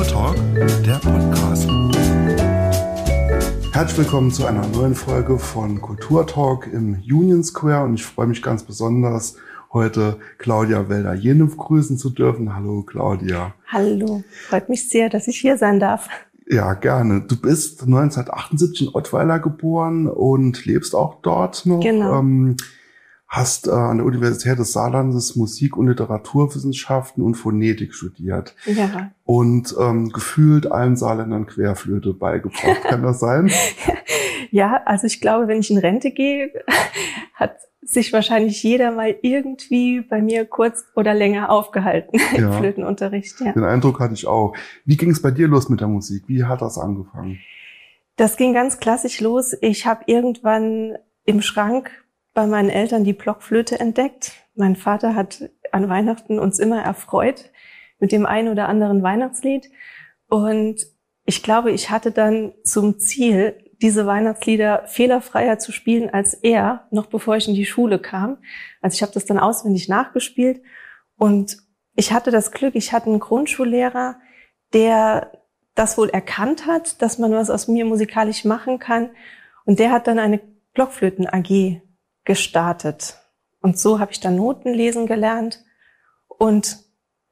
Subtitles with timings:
[0.00, 0.36] Kulturtalk,
[0.86, 1.68] der Podcast.
[3.74, 8.40] Herzlich willkommen zu einer neuen Folge von Kulturtalk im Union Square und ich freue mich
[8.40, 9.36] ganz besonders,
[9.74, 12.56] heute Claudia Welder-Jenef grüßen zu dürfen.
[12.56, 13.52] Hallo Claudia.
[13.66, 16.08] Hallo, freut mich sehr, dass ich hier sein darf.
[16.48, 17.20] Ja, gerne.
[17.20, 21.80] Du bist 1978 in Ottweiler geboren und lebst auch dort noch.
[21.80, 22.20] Genau.
[22.20, 22.56] Ähm,
[23.30, 28.56] hast äh, an der Universität des Saarlandes Musik- und Literaturwissenschaften und Phonetik studiert.
[28.66, 29.12] Ja.
[29.24, 32.82] Und ähm, gefühlt allen Saarländern Querflöte beigebracht.
[32.82, 33.48] Kann das sein?
[34.50, 36.50] ja, also ich glaube, wenn ich in Rente gehe,
[37.34, 42.48] hat sich wahrscheinlich jeder mal irgendwie bei mir kurz oder länger aufgehalten ja.
[42.48, 43.40] im Flötenunterricht.
[43.40, 43.52] Ja.
[43.52, 44.56] Den Eindruck hatte ich auch.
[44.84, 46.24] Wie ging es bei dir los mit der Musik?
[46.26, 47.38] Wie hat das angefangen?
[48.16, 49.56] Das ging ganz klassisch los.
[49.60, 51.92] Ich habe irgendwann im Schrank
[52.34, 54.32] bei meinen Eltern die Blockflöte entdeckt.
[54.54, 57.50] Mein Vater hat an Weihnachten uns immer erfreut
[57.98, 59.70] mit dem einen oder anderen Weihnachtslied.
[60.28, 60.86] Und
[61.24, 67.06] ich glaube, ich hatte dann zum Ziel, diese Weihnachtslieder fehlerfreier zu spielen als er, noch
[67.06, 68.38] bevor ich in die Schule kam.
[68.82, 70.60] Also ich habe das dann auswendig nachgespielt
[71.16, 71.56] und
[71.96, 74.16] ich hatte das Glück, ich hatte einen Grundschullehrer,
[74.72, 75.32] der
[75.74, 79.10] das wohl erkannt hat, dass man was aus mir musikalisch machen kann.
[79.64, 80.40] Und der hat dann eine
[80.74, 81.80] Blockflöten AG
[82.30, 83.18] gestartet.
[83.60, 85.64] Und so habe ich dann Noten lesen gelernt
[86.28, 86.78] und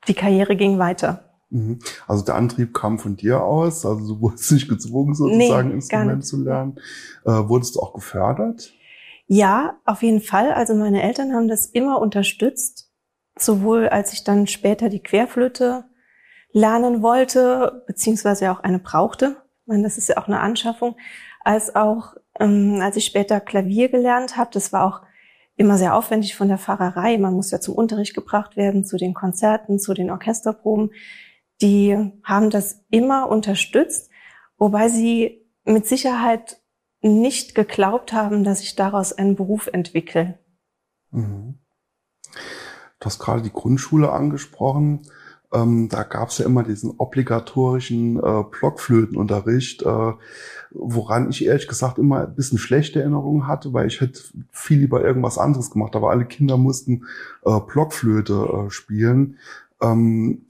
[0.09, 1.37] die Karriere ging weiter.
[1.51, 1.79] Mhm.
[2.09, 6.27] Also der Antrieb kam von dir aus, also du wurdest nicht gezwungen, sozusagen nee, Instrument
[6.27, 6.81] zu lernen.
[7.25, 8.73] Äh, wurdest du auch gefördert?
[9.29, 10.53] Ja, auf jeden Fall.
[10.53, 12.91] Also meine Eltern haben das immer unterstützt,
[13.39, 15.85] sowohl als ich dann später die Querflöte
[16.51, 19.37] lernen wollte, beziehungsweise auch eine brauchte.
[19.61, 20.97] Ich meine, das ist ja auch eine Anschaffung,
[21.45, 24.51] als auch ähm, als ich später Klavier gelernt habe.
[24.53, 25.03] Das war auch
[25.57, 27.19] immer sehr aufwendig von der Fahrerei.
[27.19, 30.91] Man muss ja zum Unterricht gebracht werden, zu den Konzerten, zu den Orchesterproben
[31.61, 34.11] die haben das immer unterstützt,
[34.57, 36.61] wobei sie mit Sicherheit
[37.01, 40.39] nicht geglaubt haben, dass ich daraus einen Beruf entwickle.
[41.11, 41.59] Mhm.
[43.01, 45.03] Du hast gerade die Grundschule angesprochen.
[45.53, 50.13] Ähm, da gab es ja immer diesen obligatorischen äh, Blockflötenunterricht, äh,
[50.71, 54.21] woran ich ehrlich gesagt immer ein bisschen schlechte Erinnerungen hatte, weil ich hätte
[54.51, 57.07] viel lieber irgendwas anderes gemacht, aber alle Kinder mussten
[57.45, 59.39] äh, Blockflöte äh, spielen.
[59.81, 60.43] Ähm,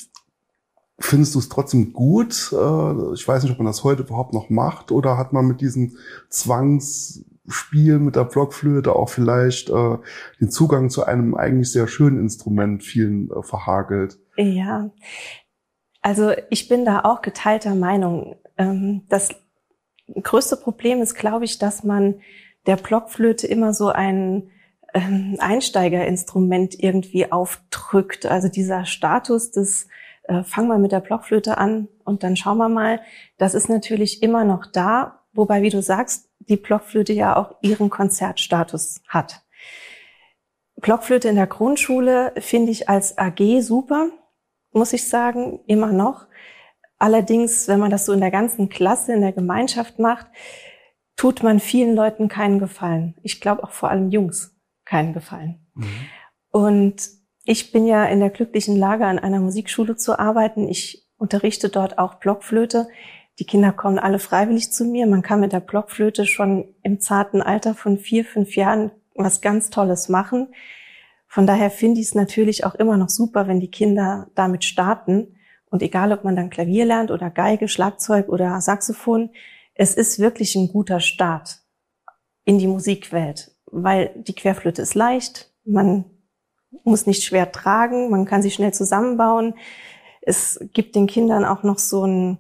[1.01, 2.53] Findest du es trotzdem gut?
[2.53, 5.61] Äh, ich weiß nicht, ob man das heute überhaupt noch macht oder hat man mit
[5.61, 5.97] diesem
[7.49, 9.97] Zwangsspiel mit der Blockflöte auch vielleicht äh,
[10.41, 14.19] den Zugang zu einem eigentlich sehr schönen Instrument vielen äh, verhagelt?
[14.37, 14.91] Ja,
[16.03, 18.37] also ich bin da auch geteilter Meinung.
[18.57, 19.31] Ähm, das
[20.23, 22.21] größte Problem ist, glaube ich, dass man
[22.67, 24.51] der Blockflöte immer so ein
[24.95, 28.27] ähm, Einsteigerinstrument irgendwie aufdrückt.
[28.27, 29.89] Also dieser Status des
[30.25, 33.01] äh, fang mal mit der Blockflöte an und dann schauen wir mal.
[33.39, 37.91] Das ist natürlich immer noch da, wobei, wie du sagst, die Blockflöte ja auch ihren
[37.91, 39.43] Konzertstatus hat.
[40.77, 44.11] Blockflöte in der Grundschule finde ich als AG super,
[44.73, 46.27] muss ich sagen, immer noch.
[46.99, 50.27] Allerdings, wenn man das so in der ganzen Klasse, in der Gemeinschaft macht,
[51.15, 53.15] tut man vielen Leuten keinen Gefallen.
[53.23, 55.67] Ich glaube auch vor allem Jungs keinen Gefallen.
[55.75, 55.87] Mhm.
[56.51, 57.09] Und
[57.45, 60.69] ich bin ja in der glücklichen Lage, an einer Musikschule zu arbeiten.
[60.69, 62.89] Ich unterrichte dort auch Blockflöte.
[63.39, 65.07] Die Kinder kommen alle freiwillig zu mir.
[65.07, 69.71] Man kann mit der Blockflöte schon im zarten Alter von vier, fünf Jahren was ganz
[69.71, 70.49] Tolles machen.
[71.27, 75.37] Von daher finde ich es natürlich auch immer noch super, wenn die Kinder damit starten.
[75.71, 79.31] Und egal, ob man dann Klavier lernt oder Geige, Schlagzeug oder Saxophon,
[79.75, 81.61] es ist wirklich ein guter Start
[82.45, 86.07] in die Musikwelt, weil die Querflöte ist leicht, man
[86.85, 89.55] muss nicht schwer tragen, man kann sie schnell zusammenbauen.
[90.23, 92.39] Es gibt den Kindern auch noch so ein,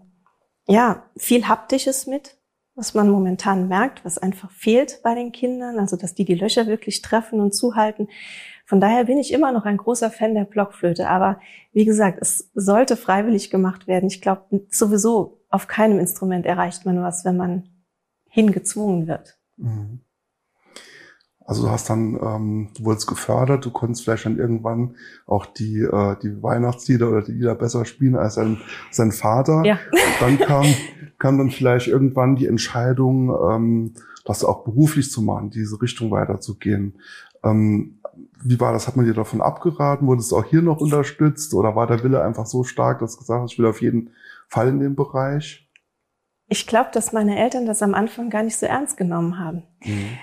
[0.68, 2.36] ja, viel Haptisches mit,
[2.74, 6.66] was man momentan merkt, was einfach fehlt bei den Kindern, also dass die die Löcher
[6.66, 8.08] wirklich treffen und zuhalten.
[8.66, 11.08] Von daher bin ich immer noch ein großer Fan der Blockflöte.
[11.08, 11.40] Aber
[11.72, 14.08] wie gesagt, es sollte freiwillig gemacht werden.
[14.08, 17.70] Ich glaube, sowieso auf keinem Instrument erreicht man was, wenn man
[18.28, 19.38] hingezwungen wird.
[19.56, 20.00] Mhm.
[21.48, 24.96] Also du hast dann, ähm, du wurdest gefördert, du konntest vielleicht dann irgendwann
[25.26, 28.60] auch die, äh, die Weihnachtslieder oder die Lieder besser spielen als sein,
[28.90, 29.62] sein Vater.
[29.64, 29.78] Ja.
[30.20, 30.66] Dann kam,
[31.18, 33.94] kam dann vielleicht irgendwann die Entscheidung, ähm,
[34.26, 36.98] das auch beruflich zu machen, diese Richtung weiterzugehen.
[37.42, 37.98] Ähm,
[38.44, 38.86] wie war das?
[38.86, 40.06] Hat man dir davon abgeraten?
[40.06, 41.54] Wurdest du auch hier noch unterstützt?
[41.54, 44.10] Oder war der Wille einfach so stark, dass du gesagt hast, ich will auf jeden
[44.48, 45.66] Fall in dem Bereich?
[46.46, 49.62] Ich glaube, dass meine Eltern das am Anfang gar nicht so ernst genommen haben.
[49.82, 50.18] Mhm.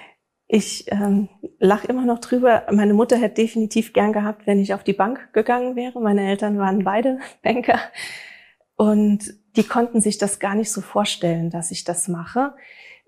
[0.48, 1.28] Ich ähm,
[1.60, 2.64] lache immer noch drüber.
[2.72, 6.00] Meine Mutter hätte definitiv gern gehabt, wenn ich auf die Bank gegangen wäre.
[6.00, 7.80] Meine Eltern waren beide Banker.
[8.76, 12.54] Und die konnten sich das gar nicht so vorstellen, dass ich das mache.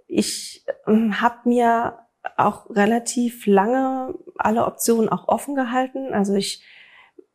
[0.07, 2.00] Ich ähm, habe mir
[2.38, 6.13] auch relativ lange alle Optionen auch offen gehalten.
[6.13, 6.63] Also ich,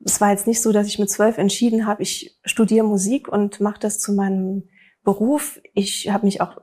[0.05, 3.61] es war jetzt nicht so, dass ich mit zwölf entschieden habe, ich studiere Musik und
[3.61, 4.69] mache das zu meinem
[5.05, 5.61] Beruf.
[5.75, 6.61] Ich habe mich auch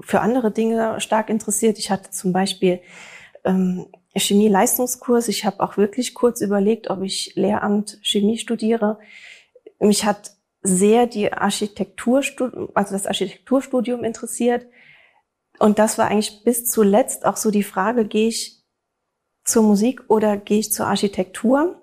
[0.00, 1.78] für andere Dinge stark interessiert.
[1.78, 2.80] Ich hatte zum Beispiel
[3.44, 3.86] ähm,
[4.16, 5.28] Chemie-Leistungskurs.
[5.28, 8.98] Ich habe auch wirklich kurz überlegt, ob ich Lehramt Chemie studiere.
[9.78, 10.32] Mich hat
[10.62, 14.66] sehr die Architekturstudium, also das Architekturstudium interessiert.
[15.58, 18.64] Und das war eigentlich bis zuletzt auch so die Frage, gehe ich
[19.44, 21.82] zur Musik oder gehe ich zur Architektur?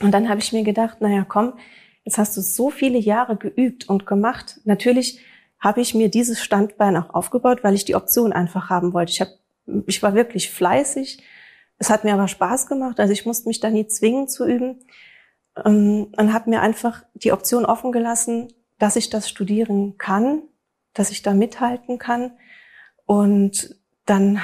[0.00, 1.58] Und dann habe ich mir gedacht, naja, komm,
[2.04, 4.60] jetzt hast du so viele Jahre geübt und gemacht.
[4.64, 5.20] Natürlich
[5.60, 9.12] habe ich mir dieses Standbein auch aufgebaut, weil ich die Option einfach haben wollte.
[9.12, 9.28] Ich, hab,
[9.86, 11.22] ich war wirklich fleißig.
[11.78, 12.98] Es hat mir aber Spaß gemacht.
[12.98, 14.80] Also ich musste mich da nie zwingen zu üben.
[15.64, 20.42] Ähm, und habe mir einfach die Option offen gelassen, dass ich das studieren kann,
[20.94, 22.32] dass ich da mithalten kann.
[23.04, 23.76] Und
[24.06, 24.40] dann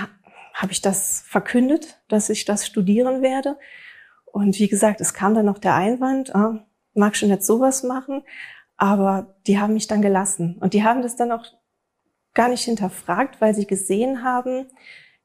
[0.53, 3.59] habe ich das verkündet, dass ich das studieren werde.
[4.27, 8.23] Und wie gesagt, es kam dann noch der Einwand, ah, mag schon jetzt sowas machen,
[8.77, 10.57] aber die haben mich dann gelassen.
[10.61, 11.45] Und die haben das dann auch
[12.35, 14.67] gar nicht hinterfragt, weil sie gesehen haben,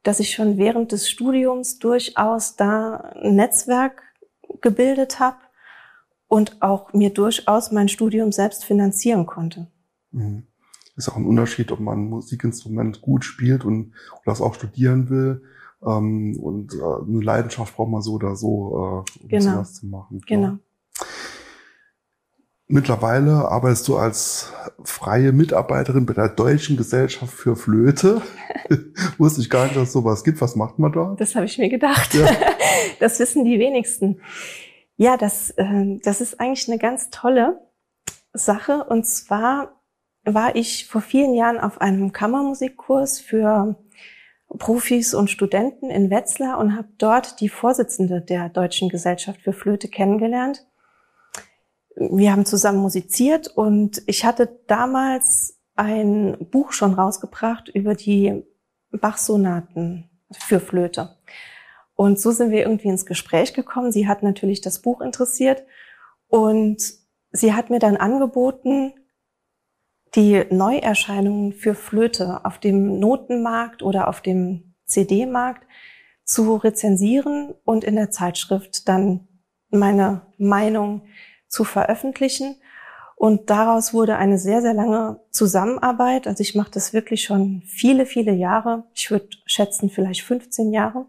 [0.03, 4.01] dass ich schon während des Studiums durchaus da ein Netzwerk
[4.61, 5.37] gebildet habe
[6.27, 9.67] und auch mir durchaus mein Studium selbst finanzieren konnte.
[10.11, 10.47] Mhm.
[10.95, 13.93] Ist auch ein Unterschied, ob man ein Musikinstrument gut spielt und
[14.25, 15.43] das auch studieren will.
[15.85, 19.51] Ähm, und äh, eine Leidenschaft braucht man so oder so, äh, um genau.
[19.51, 20.21] sowas zu machen.
[20.27, 20.57] Genau.
[22.71, 24.53] Mittlerweile arbeitest du als
[24.85, 28.21] freie Mitarbeiterin bei der Deutschen Gesellschaft für Flöte.
[29.17, 30.39] Wusste ich gar nicht, dass es sowas gibt.
[30.39, 31.13] Was macht man da?
[31.19, 32.13] Das habe ich mir gedacht.
[32.13, 32.27] Ja.
[32.99, 34.21] Das wissen die wenigsten.
[34.95, 37.59] Ja, das, äh, das ist eigentlich eine ganz tolle
[38.31, 38.85] Sache.
[38.85, 39.81] Und zwar
[40.23, 43.75] war ich vor vielen Jahren auf einem Kammermusikkurs für
[44.59, 49.87] Profis und Studenten in Wetzlar und habe dort die Vorsitzende der Deutschen Gesellschaft für Flöte
[49.87, 50.65] kennengelernt
[51.95, 58.43] wir haben zusammen musiziert und ich hatte damals ein Buch schon rausgebracht über die
[58.91, 61.17] Bach-Sonaten für Flöte.
[61.95, 63.91] Und so sind wir irgendwie ins Gespräch gekommen.
[63.91, 65.63] Sie hat natürlich das Buch interessiert
[66.27, 66.81] und
[67.31, 68.93] sie hat mir dann angeboten,
[70.15, 75.65] die Neuerscheinungen für Flöte auf dem Notenmarkt oder auf dem CD-Markt
[76.23, 79.27] zu rezensieren und in der Zeitschrift dann
[79.69, 81.03] meine Meinung
[81.51, 82.55] zu veröffentlichen.
[83.15, 86.25] Und daraus wurde eine sehr, sehr lange Zusammenarbeit.
[86.25, 88.85] Also ich mache das wirklich schon viele, viele Jahre.
[88.95, 91.05] Ich würde schätzen, vielleicht 15 Jahre.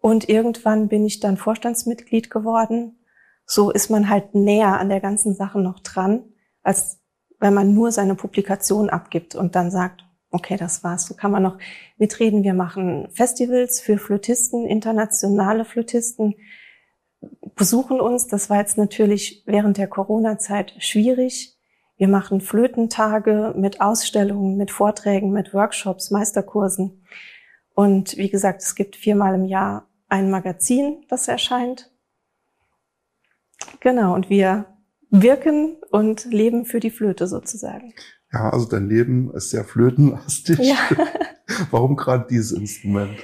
[0.00, 2.98] Und irgendwann bin ich dann Vorstandsmitglied geworden.
[3.44, 6.24] So ist man halt näher an der ganzen Sache noch dran,
[6.64, 6.98] als
[7.38, 11.06] wenn man nur seine Publikation abgibt und dann sagt, okay, das war's.
[11.06, 11.58] So kann man noch
[11.98, 12.42] mitreden.
[12.42, 16.34] Wir machen Festivals für Flötisten, internationale Flötisten
[17.54, 18.26] besuchen uns.
[18.26, 21.56] Das war jetzt natürlich während der Corona-Zeit schwierig.
[21.96, 27.02] Wir machen Flötentage mit Ausstellungen, mit Vorträgen, mit Workshops, Meisterkursen.
[27.74, 31.90] Und wie gesagt, es gibt viermal im Jahr ein Magazin, das erscheint.
[33.80, 34.66] Genau, und wir
[35.10, 37.94] wirken und leben für die Flöte sozusagen.
[38.32, 40.58] Ja, also dein Leben ist sehr flötenlastig.
[40.58, 40.76] Ja.
[41.70, 43.18] Warum gerade dieses Instrument?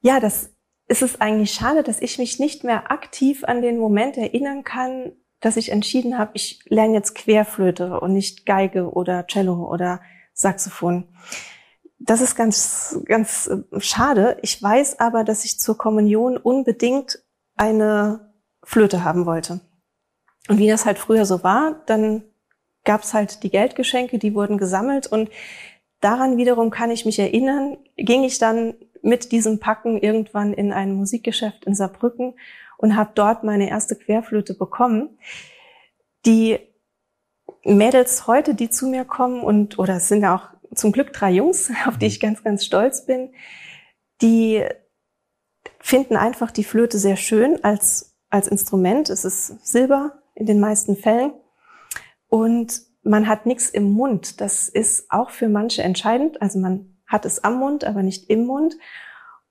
[0.00, 0.53] Ja, das
[0.94, 5.10] ist es eigentlich schade, dass ich mich nicht mehr aktiv an den Moment erinnern kann,
[5.40, 10.00] dass ich entschieden habe, ich lerne jetzt Querflöte und nicht Geige oder Cello oder
[10.34, 11.08] Saxophon.
[11.98, 14.38] Das ist ganz, ganz äh, schade.
[14.42, 17.18] Ich weiß aber, dass ich zur Kommunion unbedingt
[17.56, 18.32] eine
[18.62, 19.60] Flöte haben wollte.
[20.48, 22.22] Und wie das halt früher so war, dann
[22.84, 25.28] gab's halt die Geldgeschenke, die wurden gesammelt und
[26.00, 28.74] daran wiederum kann ich mich erinnern, ging ich dann
[29.04, 32.34] mit diesem Packen irgendwann in ein Musikgeschäft in Saarbrücken
[32.78, 35.18] und habe dort meine erste Querflöte bekommen.
[36.26, 36.58] Die
[37.64, 41.30] Mädels heute, die zu mir kommen und oder es sind ja auch zum Glück drei
[41.30, 43.32] Jungs, auf die ich ganz, ganz stolz bin,
[44.22, 44.64] die
[45.80, 49.10] finden einfach die Flöte sehr schön als, als Instrument.
[49.10, 51.32] Es ist Silber in den meisten Fällen.
[52.28, 54.40] Und man hat nichts im Mund.
[54.40, 56.40] Das ist auch für manche entscheidend.
[56.40, 58.74] Also man hat es am Mund, aber nicht im Mund.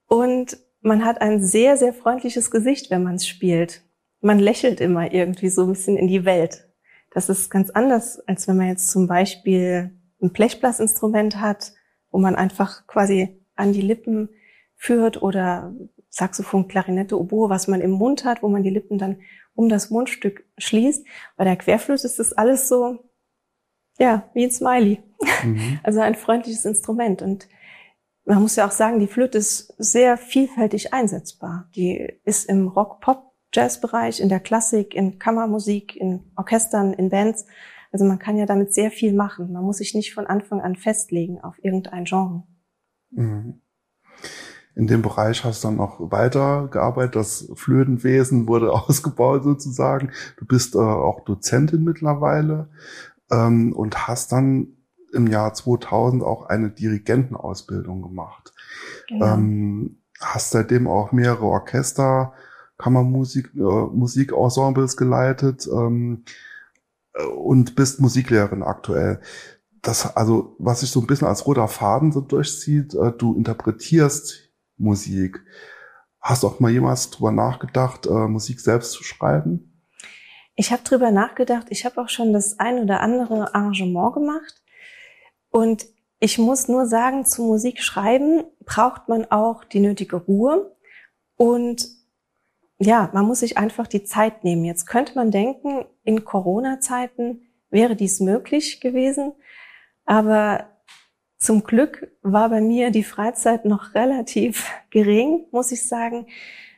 [0.07, 3.83] Und man hat ein sehr, sehr freundliches Gesicht, wenn man es spielt.
[4.21, 6.67] Man lächelt immer irgendwie so ein bisschen in die Welt.
[7.11, 9.91] Das ist ganz anders, als wenn man jetzt zum Beispiel
[10.21, 11.73] ein Blechblasinstrument hat,
[12.11, 14.29] wo man einfach quasi an die Lippen
[14.75, 15.73] führt oder
[16.09, 19.21] Saxophon, Klarinette, Oboe, was man im Mund hat, wo man die Lippen dann
[19.55, 21.05] um das Mundstück schließt.
[21.37, 22.99] Bei der Querflöte ist das alles so
[23.99, 25.03] ja, wie ein Smiley.
[25.43, 25.79] Mhm.
[25.83, 27.21] Also ein freundliches Instrument.
[27.21, 27.47] Und
[28.25, 31.69] man muss ja auch sagen, die Flöte ist sehr vielfältig einsetzbar.
[31.75, 37.45] Die ist im Rock-Pop-Jazz-Bereich, in der Klassik, in Kammermusik, in Orchestern, in Bands.
[37.91, 39.51] Also man kann ja damit sehr viel machen.
[39.51, 42.43] Man muss sich nicht von Anfang an festlegen auf irgendein Genre.
[43.11, 43.61] Mhm.
[44.75, 47.15] In dem Bereich hast du dann noch weiter gearbeitet.
[47.15, 50.11] Das Flötenwesen wurde ausgebaut sozusagen.
[50.37, 52.69] Du bist äh, auch Dozentin mittlerweile
[53.33, 54.77] ähm, und hast dann
[55.11, 58.53] im Jahr 2000 auch eine Dirigentenausbildung gemacht.
[59.07, 59.33] Genau.
[59.33, 62.33] Ähm, hast seitdem auch mehrere Orchester,
[62.77, 66.23] Kammermusik, äh, Musikensembles geleitet ähm,
[67.13, 69.21] äh, und bist Musiklehrerin aktuell.
[69.81, 74.49] Das, also, was sich so ein bisschen als roter Faden so durchzieht, äh, du interpretierst
[74.77, 75.43] Musik.
[76.19, 79.72] Hast du auch mal jemals drüber nachgedacht, äh, Musik selbst zu schreiben?
[80.55, 81.67] Ich habe drüber nachgedacht.
[81.69, 84.61] Ich habe auch schon das ein oder andere Arrangement gemacht.
[85.49, 85.85] Und
[86.19, 90.75] ich muss nur sagen, zu Musik schreiben braucht man auch die nötige Ruhe.
[91.35, 91.87] Und
[92.79, 94.65] ja, man muss sich einfach die Zeit nehmen.
[94.65, 99.33] Jetzt könnte man denken, in Corona-Zeiten wäre dies möglich gewesen.
[100.05, 100.69] Aber
[101.37, 106.27] zum Glück war bei mir die Freizeit noch relativ gering, muss ich sagen.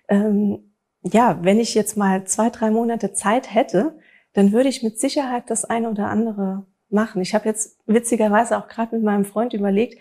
[0.08, 0.75] Ähm,
[1.12, 3.98] ja, wenn ich jetzt mal zwei, drei Monate Zeit hätte,
[4.34, 7.22] dann würde ich mit Sicherheit das eine oder andere machen.
[7.22, 10.00] Ich habe jetzt witzigerweise auch gerade mit meinem Freund überlegt,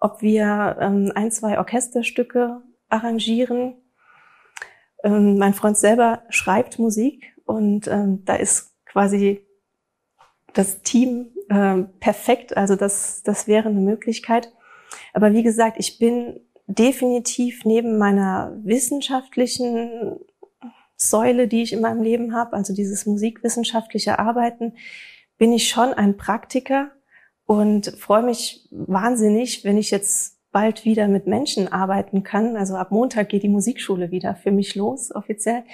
[0.00, 3.74] ob wir ähm, ein, zwei Orchesterstücke arrangieren.
[5.04, 9.46] Ähm, mein Freund selber schreibt Musik und ähm, da ist quasi
[10.54, 12.56] das Team äh, perfekt.
[12.56, 14.52] Also das, das wäre eine Möglichkeit.
[15.12, 20.18] Aber wie gesagt, ich bin definitiv neben meiner wissenschaftlichen
[20.96, 24.74] Säule, die ich in meinem Leben habe, also dieses musikwissenschaftliche Arbeiten,
[25.38, 26.90] bin ich schon ein Praktiker
[27.44, 32.56] und freue mich wahnsinnig, wenn ich jetzt bald wieder mit Menschen arbeiten kann.
[32.56, 35.64] Also ab Montag geht die Musikschule wieder für mich los, offiziell.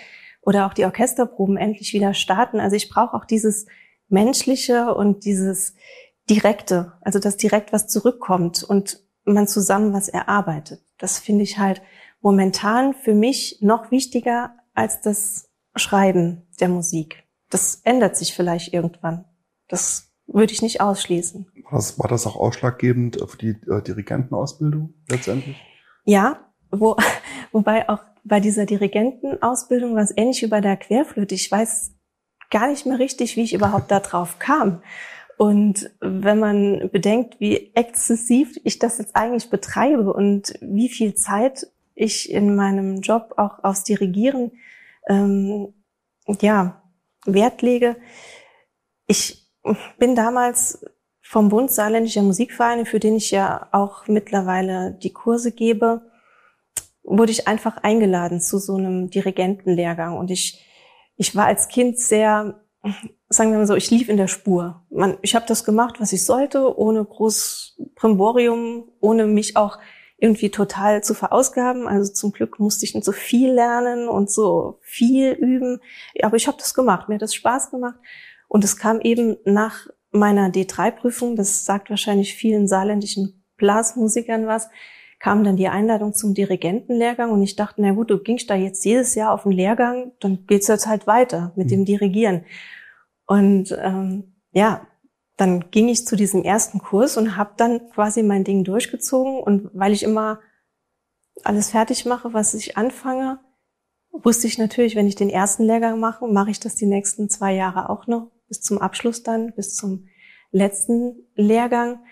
[0.41, 2.59] Oder auch die Orchesterproben endlich wieder starten.
[2.59, 3.67] Also ich brauche auch dieses
[4.09, 5.75] Menschliche und dieses
[6.29, 10.83] Direkte, also dass direkt was zurückkommt und man zusammen was erarbeitet.
[10.99, 11.81] Das finde ich halt
[12.21, 17.25] momentan für mich noch wichtiger als das Schreiben der Musik.
[17.51, 19.25] Das ändert sich vielleicht irgendwann.
[19.69, 21.47] Das würde ich nicht ausschließen.
[21.71, 25.57] Was, war das auch ausschlaggebend für die äh, Dirigentenausbildung letztendlich?
[26.05, 26.97] Ja, wo,
[27.53, 31.35] wobei auch bei dieser Dirigentenausbildung war es ähnlich wie bei der Querflöte.
[31.35, 31.93] Ich weiß
[32.51, 34.83] gar nicht mehr richtig, wie ich überhaupt da drauf kam.
[35.39, 41.67] Und wenn man bedenkt, wie exzessiv ich das jetzt eigentlich betreibe und wie viel Zeit
[41.95, 44.53] ich in meinem Job auch aufs Dirigieren
[45.09, 45.75] ähm,
[46.41, 46.83] ja
[47.27, 47.97] Wert lege,
[49.07, 49.49] ich
[49.99, 50.85] bin damals
[51.23, 56.03] vom Bund Saarländischer Musikvereine, für den ich ja auch mittlerweile die Kurse gebe,
[57.03, 60.19] wurde ich einfach eingeladen zu so einem Dirigentenlehrgang.
[60.19, 60.65] Und ich,
[61.17, 62.61] ich war als Kind sehr,
[63.29, 64.85] sagen wir mal so, ich lief in der Spur.
[64.91, 69.79] Man, ich habe das gemacht, was ich sollte, ohne groß Primborium, ohne mich auch
[70.23, 71.89] irgendwie total zu verausgaben.
[71.89, 75.81] Also zum Glück musste ich nicht so viel lernen und so viel üben.
[76.23, 77.99] Aber ich habe das gemacht, mir hat das Spaß gemacht.
[78.47, 84.69] Und es kam eben nach meiner D3-Prüfung, das sagt wahrscheinlich vielen saarländischen Blasmusikern was,
[85.19, 88.85] kam dann die Einladung zum Dirigentenlehrgang und ich dachte, na gut, du gingst da jetzt
[88.85, 91.85] jedes Jahr auf den Lehrgang, dann geht's jetzt halt weiter mit dem mhm.
[91.87, 92.45] Dirigieren.
[93.27, 94.87] Und ähm, ja,
[95.43, 99.41] dann ging ich zu diesem ersten Kurs und habe dann quasi mein Ding durchgezogen.
[99.43, 100.39] Und weil ich immer
[101.43, 103.41] alles fertig mache, was ich anfange,
[104.13, 107.55] wusste ich natürlich, wenn ich den ersten Lehrgang mache, mache ich das die nächsten zwei
[107.55, 110.07] Jahre auch noch bis zum Abschluss dann, bis zum
[110.53, 112.05] letzten Lehrgang.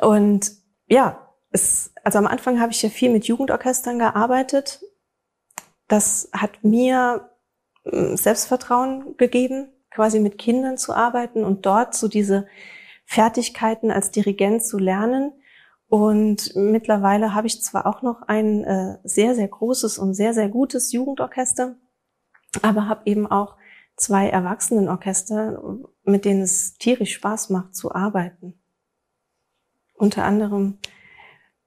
[0.00, 0.50] Und
[0.88, 4.82] ja, es, also am Anfang habe ich ja viel mit Jugendorchestern gearbeitet.
[5.86, 7.30] Das hat mir
[7.84, 12.46] hm, Selbstvertrauen gegeben, quasi mit Kindern zu arbeiten und dort so diese
[13.06, 15.32] Fertigkeiten als Dirigent zu lernen.
[15.88, 20.48] Und mittlerweile habe ich zwar auch noch ein äh, sehr, sehr großes und sehr, sehr
[20.48, 21.76] gutes Jugendorchester,
[22.62, 23.56] aber habe eben auch
[23.96, 25.62] zwei Erwachsenenorchester,
[26.02, 28.54] mit denen es tierisch Spaß macht zu arbeiten.
[29.94, 30.78] Unter anderem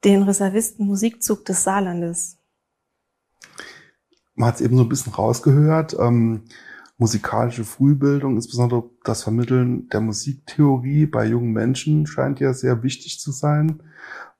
[0.03, 2.37] den Reservisten Musikzug des Saarlandes.
[4.35, 5.95] Man hat es eben so ein bisschen rausgehört.
[5.97, 6.43] Ähm,
[6.97, 13.31] musikalische Frühbildung, insbesondere das Vermitteln der Musiktheorie bei jungen Menschen scheint ja sehr wichtig zu
[13.31, 13.83] sein.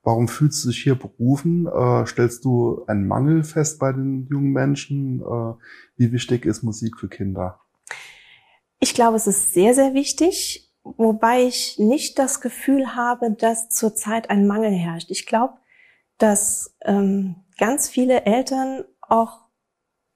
[0.04, 1.68] Warum fühlst du dich hier berufen?
[1.68, 5.22] Äh, stellst du einen Mangel fest bei den jungen Menschen?
[5.22, 5.54] Äh,
[5.98, 7.60] wie wichtig ist Musik für Kinder?
[8.80, 14.30] Ich glaube, es ist sehr, sehr wichtig, wobei ich nicht das Gefühl habe, dass zurzeit
[14.30, 15.12] ein Mangel herrscht.
[15.12, 15.56] Ich glaube,
[16.18, 19.47] dass ähm, ganz viele Eltern auch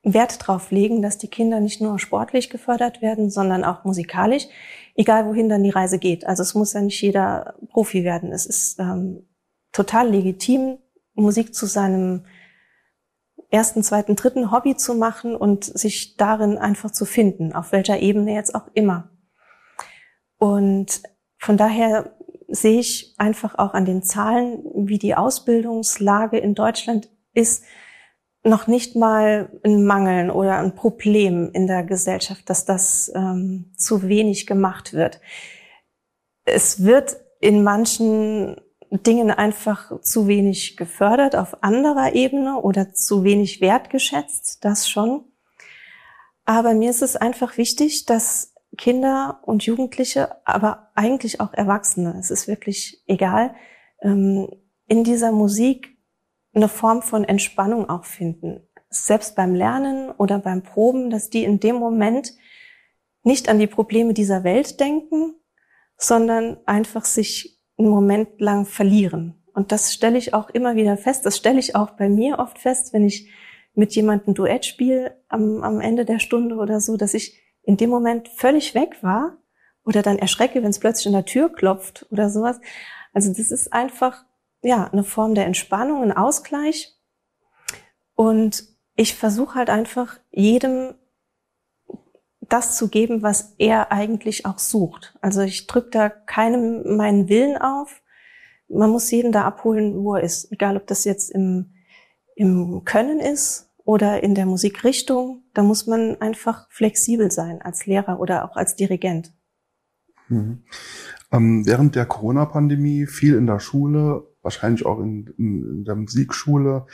[0.03, 4.47] Wert darauf legen, dass die Kinder nicht nur sportlich gefördert werden, sondern auch musikalisch,
[4.95, 6.25] egal wohin dann die Reise geht.
[6.25, 8.31] Also es muss ja nicht jeder Profi werden.
[8.31, 9.27] Es ist ähm,
[9.71, 10.79] total legitim,
[11.13, 12.25] Musik zu seinem
[13.51, 18.33] ersten, zweiten, dritten Hobby zu machen und sich darin einfach zu finden, auf welcher Ebene
[18.33, 19.09] jetzt auch immer.
[20.37, 21.01] Und
[21.37, 22.15] von daher
[22.47, 27.63] sehe ich einfach auch an den Zahlen, wie die Ausbildungslage in Deutschland ist,
[28.43, 34.03] noch nicht mal ein Mangeln oder ein Problem in der Gesellschaft, dass das ähm, zu
[34.03, 35.21] wenig gemacht wird.
[36.45, 43.61] Es wird in manchen Dingen einfach zu wenig gefördert auf anderer Ebene oder zu wenig
[43.61, 45.23] wertgeschätzt, das schon.
[46.45, 52.31] Aber mir ist es einfach wichtig, dass Kinder und Jugendliche, aber eigentlich auch Erwachsene, es
[52.31, 53.53] ist wirklich egal,
[54.01, 54.49] ähm,
[54.87, 55.97] in dieser Musik
[56.53, 58.67] eine Form von Entspannung auch finden.
[58.89, 62.33] Selbst beim Lernen oder beim Proben, dass die in dem Moment
[63.23, 65.35] nicht an die Probleme dieser Welt denken,
[65.97, 69.41] sondern einfach sich einen Moment lang verlieren.
[69.53, 71.25] Und das stelle ich auch immer wieder fest.
[71.25, 73.29] Das stelle ich auch bei mir oft fest, wenn ich
[73.73, 77.89] mit jemandem Duett spiele am, am Ende der Stunde oder so, dass ich in dem
[77.89, 79.37] Moment völlig weg war
[79.85, 82.59] oder dann erschrecke, wenn es plötzlich an der Tür klopft oder sowas.
[83.13, 84.25] Also das ist einfach
[84.61, 86.97] ja, eine Form der Entspannung, ein Ausgleich.
[88.15, 88.63] Und
[88.95, 90.95] ich versuche halt einfach jedem
[92.51, 95.17] das zu geben, was er eigentlich auch sucht.
[95.21, 98.01] Also ich drücke da keinem meinen Willen auf.
[98.67, 100.51] Man muss jeden da abholen, wo er ist.
[100.51, 101.73] Egal, ob das jetzt im,
[102.35, 105.43] im Können ist oder in der Musikrichtung.
[105.53, 109.33] Da muss man einfach flexibel sein als Lehrer oder auch als Dirigent.
[110.27, 110.63] Mhm.
[111.31, 116.85] Ähm, während der Corona-Pandemie viel in der Schule wahrscheinlich auch in, in, in der Musikschule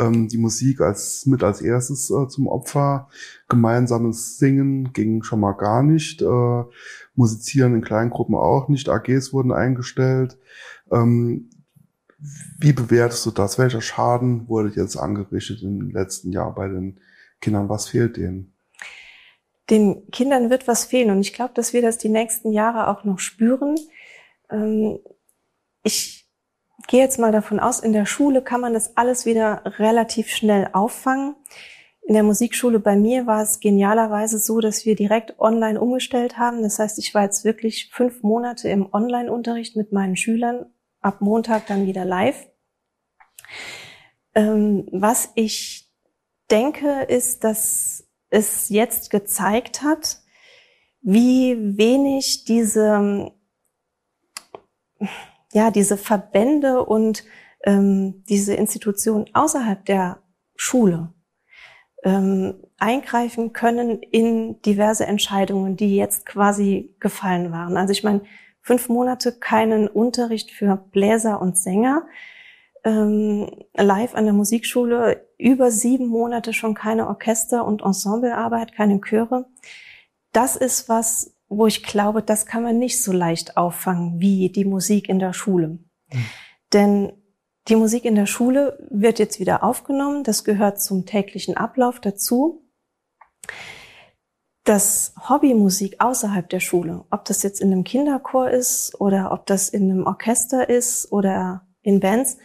[0.00, 3.08] ähm, die Musik als mit als erstes äh, zum Opfer.
[3.48, 6.22] Gemeinsames Singen ging schon mal gar nicht.
[6.22, 6.64] Äh,
[7.14, 8.88] Musizieren in kleinen Gruppen auch nicht.
[8.88, 10.38] AGs wurden eingestellt.
[10.90, 11.50] Ähm,
[12.58, 13.58] wie bewertest du das?
[13.58, 16.98] Welcher Schaden wurde jetzt angerichtet im letzten Jahr bei den
[17.40, 17.68] Kindern?
[17.68, 18.54] Was fehlt denen?
[19.68, 23.04] Den Kindern wird was fehlen und ich glaube, dass wir das die nächsten Jahre auch
[23.04, 23.76] noch spüren.
[24.50, 24.98] Ähm,
[25.82, 26.19] ich
[26.86, 30.68] gehe jetzt mal davon aus, in der Schule kann man das alles wieder relativ schnell
[30.72, 31.36] auffangen.
[32.02, 36.62] In der Musikschule bei mir war es genialerweise so, dass wir direkt online umgestellt haben.
[36.62, 40.66] Das heißt, ich war jetzt wirklich fünf Monate im Online-Unterricht mit meinen Schülern,
[41.00, 42.48] ab Montag dann wieder live.
[44.34, 45.88] Ähm, was ich
[46.50, 50.18] denke, ist, dass es jetzt gezeigt hat,
[51.02, 53.32] wie wenig diese
[55.52, 57.24] ja, diese Verbände und
[57.64, 60.22] ähm, diese Institutionen außerhalb der
[60.56, 61.12] Schule
[62.04, 67.76] ähm, eingreifen können in diverse Entscheidungen, die jetzt quasi gefallen waren.
[67.76, 68.22] Also ich meine,
[68.62, 72.06] fünf Monate keinen Unterricht für Bläser und Sänger,
[72.84, 79.46] ähm, live an der Musikschule, über sieben Monate schon keine Orchester- und Ensemblearbeit, keine Chöre.
[80.32, 84.64] Das ist was, wo ich glaube, das kann man nicht so leicht auffangen wie die
[84.64, 85.80] Musik in der Schule.
[86.10, 86.24] Mhm.
[86.72, 87.12] Denn
[87.68, 90.22] die Musik in der Schule wird jetzt wieder aufgenommen.
[90.24, 92.64] Das gehört zum täglichen Ablauf dazu.
[94.64, 99.68] Das Hobbymusik außerhalb der Schule, ob das jetzt in einem Kinderchor ist oder ob das
[99.68, 102.38] in einem Orchester ist oder in Bands,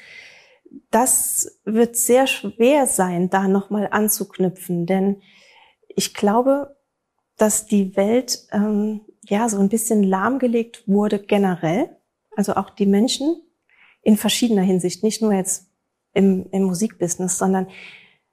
[0.90, 4.88] das wird sehr schwer sein, da nochmal anzuknüpfen.
[4.88, 5.22] Denn
[5.90, 6.75] ich glaube,
[7.38, 11.90] dass die Welt ähm, ja so ein bisschen lahmgelegt wurde generell,
[12.36, 13.42] also auch die Menschen
[14.02, 15.68] in verschiedener Hinsicht, nicht nur jetzt
[16.14, 17.68] im, im Musikbusiness, sondern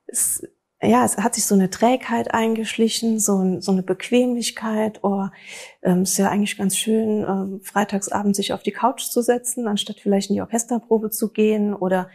[0.07, 0.47] es,
[0.83, 5.01] ja, es hat sich so eine Trägheit eingeschlichen, so, so eine Bequemlichkeit.
[5.03, 5.27] Oh,
[5.83, 10.01] ähm, ist ja eigentlich ganz schön, ähm, freitagsabend sich auf die Couch zu setzen, anstatt
[10.01, 12.11] vielleicht in die Orchesterprobe zu gehen oder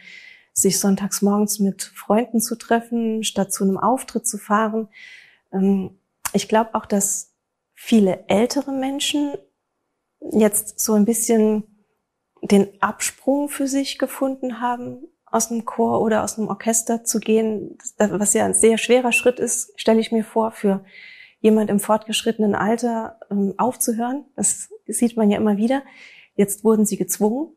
[0.54, 4.90] sich sonntags morgens mit Freunden zu treffen, statt zu einem Auftritt zu fahren.
[5.54, 5.97] Ähm,
[6.34, 7.36] ich glaube auch, dass
[7.74, 9.36] viele ältere Menschen
[10.32, 11.86] jetzt so ein bisschen
[12.42, 17.78] den Absprung für sich gefunden haben, aus einem Chor oder aus einem Orchester zu gehen,
[17.98, 20.86] was ja ein sehr schwerer Schritt ist, stelle ich mir vor, für
[21.40, 24.26] jemand im fortgeschrittenen Alter ähm, aufzuhören.
[24.36, 25.84] Das sieht man ja immer wieder.
[26.36, 27.56] Jetzt wurden sie gezwungen,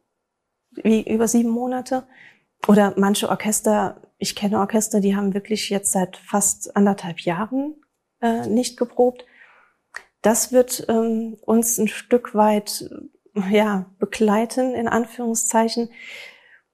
[0.73, 2.07] wie über sieben Monate.
[2.67, 7.77] Oder manche Orchester, ich kenne Orchester, die haben wirklich jetzt seit fast anderthalb Jahren
[8.21, 9.25] äh, nicht geprobt.
[10.23, 12.91] das wird ähm, uns ein Stück weit
[13.51, 15.91] ja, begleiten, in Anführungszeichen.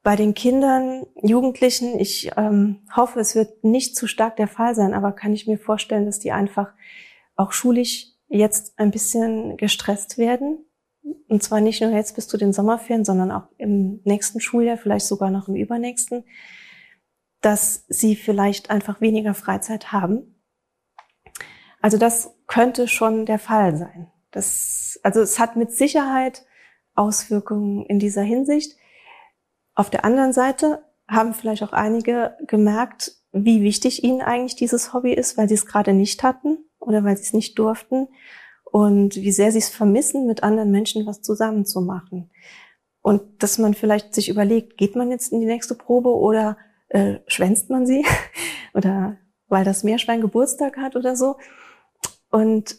[0.02, 4.94] Bei den Kindern, Jugendlichen, ich ähm, hoffe, es wird nicht zu stark der Fall sein,
[4.94, 6.72] aber kann ich mir vorstellen, dass die einfach
[7.34, 10.64] auch schulisch jetzt ein bisschen gestresst werden.
[11.28, 15.06] Und zwar nicht nur jetzt bis zu den Sommerferien, sondern auch im nächsten Schuljahr, vielleicht
[15.06, 16.24] sogar noch im übernächsten,
[17.40, 20.35] dass sie vielleicht einfach weniger Freizeit haben.
[21.80, 24.10] Also das könnte schon der Fall sein.
[24.30, 26.44] Das, also es hat mit Sicherheit
[26.94, 28.76] Auswirkungen in dieser Hinsicht.
[29.74, 35.12] Auf der anderen Seite haben vielleicht auch einige gemerkt, wie wichtig ihnen eigentlich dieses Hobby
[35.12, 38.08] ist, weil sie es gerade nicht hatten oder weil sie es nicht durften
[38.64, 42.30] und wie sehr sie es vermissen, mit anderen Menschen was zusammen zu machen.
[43.02, 46.56] Und dass man vielleicht sich überlegt, geht man jetzt in die nächste Probe oder
[46.88, 48.04] äh, schwänzt man sie
[48.74, 51.36] oder weil das Meerschwein Geburtstag hat oder so.
[52.30, 52.76] Und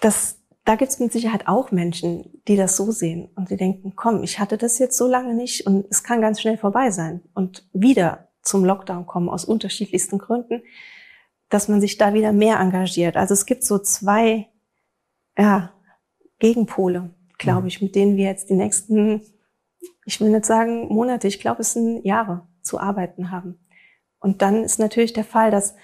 [0.00, 3.94] das, da gibt es mit Sicherheit auch Menschen, die das so sehen und die denken,
[3.96, 7.22] komm, ich hatte das jetzt so lange nicht und es kann ganz schnell vorbei sein
[7.34, 10.62] und wieder zum Lockdown kommen aus unterschiedlichsten Gründen,
[11.48, 13.16] dass man sich da wieder mehr engagiert.
[13.16, 14.48] Also es gibt so zwei
[15.36, 15.72] ja,
[16.38, 17.66] Gegenpole, glaube mhm.
[17.68, 19.22] ich, mit denen wir jetzt die nächsten,
[20.04, 23.66] ich will nicht sagen Monate, ich glaube es sind Jahre zu arbeiten haben.
[24.20, 25.74] Und dann ist natürlich der Fall, dass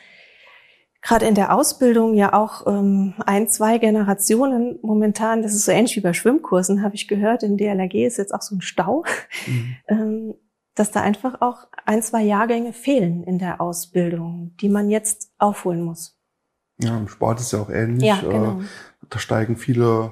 [1.05, 5.95] gerade in der Ausbildung ja auch ähm, ein, zwei Generationen momentan, das ist so ähnlich
[5.97, 9.05] wie bei Schwimmkursen, habe ich gehört, in DLRG ist jetzt auch so ein Stau,
[9.47, 9.77] mhm.
[9.87, 10.35] ähm,
[10.75, 15.83] dass da einfach auch ein, zwei Jahrgänge fehlen in der Ausbildung, die man jetzt aufholen
[15.83, 16.19] muss.
[16.79, 18.09] Ja, im Sport ist ja auch ähnlich.
[18.09, 18.61] Ja, genau.
[18.61, 18.65] Äh,
[19.11, 20.11] da steigen viele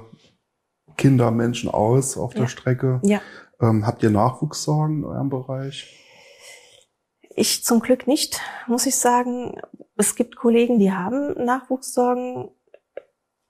[0.95, 3.01] Kinder, Menschen aus auf der Strecke.
[3.03, 3.19] Ja.
[3.59, 5.99] Ähm, habt ihr Nachwuchssorgen in eurem Bereich?
[7.35, 9.59] Ich zum Glück nicht, muss ich sagen.
[9.95, 12.49] Es gibt Kollegen, die haben Nachwuchssorgen,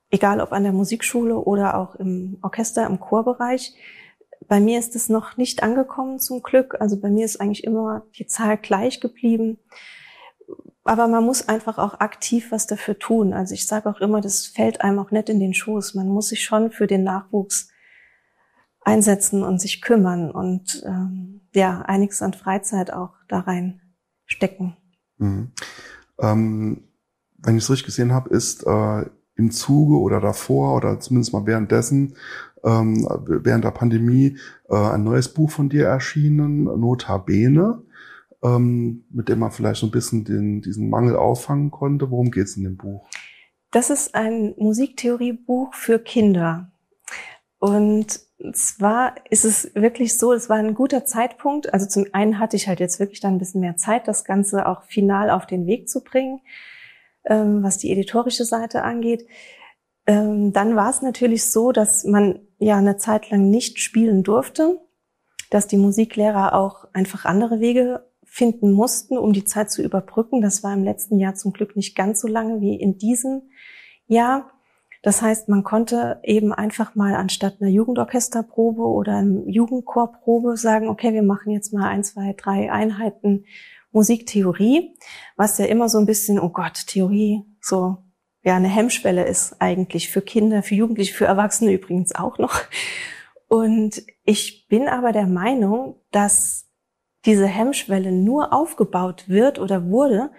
[0.09, 3.73] egal ob an der Musikschule oder auch im Orchester, im Chorbereich.
[4.47, 6.75] Bei mir ist es noch nicht angekommen zum Glück.
[6.79, 9.57] Also bei mir ist eigentlich immer die Zahl gleich geblieben.
[10.83, 13.33] Aber man muss einfach auch aktiv was dafür tun.
[13.33, 15.93] Also ich sage auch immer, das fällt einem auch nicht in den Schoß.
[15.95, 17.69] Man muss sich schon für den Nachwuchs
[18.81, 23.81] einsetzen und sich kümmern und ähm, ja, einiges an Freizeit auch da rein
[24.25, 24.75] stecken.
[25.17, 25.53] Mhm.
[26.23, 26.83] Ähm,
[27.37, 29.05] wenn ich es richtig gesehen habe, ist äh,
[29.35, 32.15] im Zuge oder davor oder zumindest mal währenddessen,
[32.63, 34.37] ähm, während der Pandemie,
[34.69, 37.81] äh, ein neues Buch von dir erschienen, Notabene,
[38.41, 42.09] ähm, mit dem man vielleicht so ein bisschen den, diesen Mangel auffangen konnte.
[42.09, 43.07] Worum geht es in dem Buch?
[43.71, 46.71] Das ist ein Musiktheoriebuch für Kinder.
[47.59, 48.19] Und
[48.51, 51.73] zwar ist es wirklich so, es war ein guter Zeitpunkt.
[51.73, 54.67] Also zum einen hatte ich halt jetzt wirklich dann ein bisschen mehr Zeit, das Ganze
[54.67, 56.41] auch final auf den Weg zu bringen,
[57.25, 59.25] ähm, was die editorische Seite angeht.
[60.05, 64.81] Ähm, dann war es natürlich so, dass man ja eine Zeit lang nicht spielen durfte,
[65.49, 70.41] dass die Musiklehrer auch einfach andere Wege finden mussten, um die Zeit zu überbrücken.
[70.41, 73.43] Das war im letzten Jahr zum Glück nicht ganz so lange wie in diesem
[74.07, 74.51] Jahr.
[75.03, 81.13] Das heißt, man konnte eben einfach mal anstatt einer Jugendorchesterprobe oder einem Jugendchorprobe sagen, okay,
[81.13, 83.45] wir machen jetzt mal ein, zwei, drei Einheiten
[83.91, 84.95] Musiktheorie,
[85.35, 87.97] was ja immer so ein bisschen, oh Gott, Theorie, so
[88.43, 92.61] ja eine Hemmschwelle ist eigentlich für Kinder, für Jugendliche, für Erwachsene übrigens auch noch.
[93.49, 96.69] Und ich bin aber der Meinung, dass
[97.25, 100.31] diese Hemmschwelle nur aufgebaut wird oder wurde,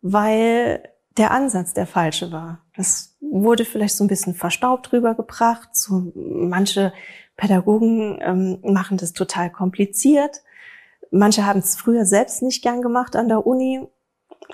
[0.00, 2.65] weil der Ansatz der falsche war.
[2.76, 5.74] Das wurde vielleicht so ein bisschen verstaubt rübergebracht.
[5.74, 6.92] So, manche
[7.36, 10.42] Pädagogen ähm, machen das total kompliziert.
[11.10, 13.86] Manche haben es früher selbst nicht gern gemacht an der Uni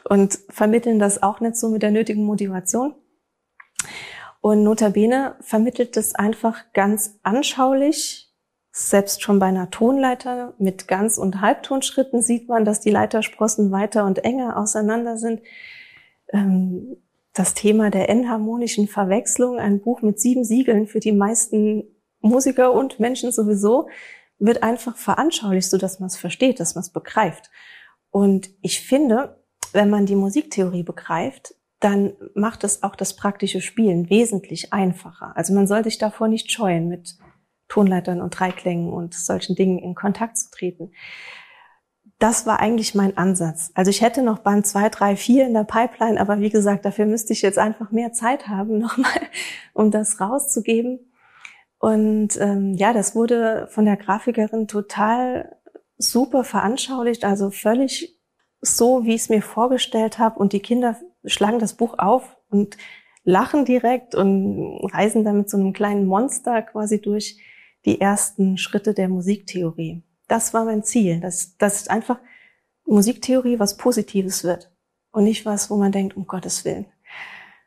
[0.04, 2.94] und vermitteln das auch nicht so mit der nötigen Motivation.
[4.40, 8.28] Und notabene vermittelt das einfach ganz anschaulich.
[8.72, 14.04] Selbst schon bei einer Tonleiter mit Ganz- und Halbtonschritten sieht man, dass die Leitersprossen weiter
[14.04, 15.42] und enger auseinander sind.
[16.32, 16.96] Ähm,
[17.32, 21.84] das Thema der enharmonischen Verwechslung, ein Buch mit sieben Siegeln für die meisten
[22.20, 23.88] Musiker und Menschen sowieso,
[24.38, 27.50] wird einfach veranschaulicht, so dass man es versteht, dass man es begreift.
[28.10, 29.42] Und ich finde,
[29.72, 35.36] wenn man die Musiktheorie begreift, dann macht es auch das praktische Spielen wesentlich einfacher.
[35.36, 37.16] Also man soll sich davor nicht scheuen, mit
[37.68, 40.92] Tonleitern und Dreiklängen und solchen Dingen in Kontakt zu treten
[42.22, 43.72] das war eigentlich mein Ansatz.
[43.74, 47.04] Also ich hätte noch Band 2, 3, 4 in der Pipeline, aber wie gesagt, dafür
[47.04, 49.10] müsste ich jetzt einfach mehr Zeit haben, nochmal,
[49.74, 51.00] um das rauszugeben.
[51.78, 55.56] Und ähm, ja, das wurde von der Grafikerin total
[55.98, 58.16] super veranschaulicht, also völlig
[58.60, 60.38] so, wie ich es mir vorgestellt habe.
[60.38, 62.76] Und die Kinder schlagen das Buch auf und
[63.24, 67.36] lachen direkt und reisen dann mit so einem kleinen Monster quasi durch
[67.84, 70.04] die ersten Schritte der Musiktheorie.
[70.28, 72.18] Das war mein Ziel, dass, dass einfach
[72.86, 74.72] Musiktheorie was Positives wird
[75.10, 76.86] und nicht was, wo man denkt, um Gottes Willen,